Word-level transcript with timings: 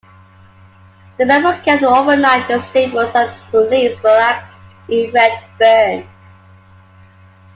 The 1.19 1.27
men 1.27 1.43
were 1.43 1.61
kept 1.63 1.83
overnight 1.83 2.49
in 2.49 2.57
the 2.57 2.63
stables 2.63 3.13
at 3.13 3.35
the 3.35 3.41
police 3.51 3.95
barracks 3.99 4.49
in 4.89 5.11
Redfern. 5.11 6.07